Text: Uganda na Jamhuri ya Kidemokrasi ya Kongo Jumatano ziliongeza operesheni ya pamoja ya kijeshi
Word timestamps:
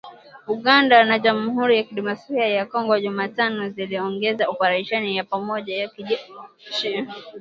Uganda 0.55 0.95
na 1.09 1.15
Jamhuri 1.23 1.73
ya 1.77 1.83
Kidemokrasi 1.87 2.33
ya 2.57 2.65
Kongo 2.71 2.93
Jumatano 3.03 3.69
ziliongeza 3.69 4.49
operesheni 4.53 5.17
ya 5.17 5.23
pamoja 5.23 5.73
ya 5.81 5.87
kijeshi 5.87 7.07